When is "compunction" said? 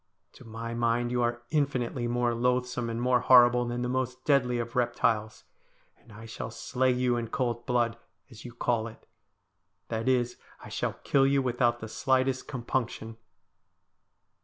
12.47-13.17